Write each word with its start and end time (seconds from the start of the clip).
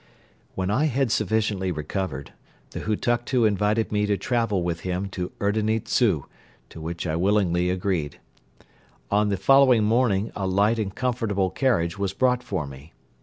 When 0.55 0.71
I 0.71 0.85
had 0.85 1.11
sufficiently 1.11 1.71
recovered, 1.71 2.33
the 2.71 2.79
Hutuktu 2.79 3.45
invited 3.45 3.91
me 3.91 4.07
to 4.07 4.17
travel 4.17 4.63
with 4.63 4.79
him 4.79 5.09
to 5.09 5.31
Erdeni 5.39 5.79
Dzu, 5.81 6.23
to 6.69 6.81
which 6.81 7.05
I 7.05 7.15
willingly 7.15 7.69
agreed. 7.69 8.19
On 9.11 9.29
the 9.29 9.37
following 9.37 9.83
morning 9.83 10.31
a 10.35 10.47
light 10.47 10.79
and 10.79 10.95
comfortable 10.95 11.51
carriage 11.51 11.99
was 11.99 12.13
brought 12.13 12.41
for 12.41 12.65
me. 12.65 12.93